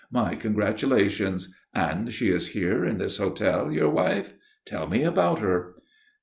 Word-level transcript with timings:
My 0.09 0.33
congratulations. 0.33 1.53
And 1.75 2.11
she 2.11 2.31
is 2.31 2.47
here, 2.57 2.83
in 2.83 2.97
this 2.97 3.17
hotel, 3.19 3.71
your 3.71 3.89
wife? 3.91 4.33
Tell 4.65 4.87
me 4.87 5.03
about 5.03 5.37
her." 5.41 5.75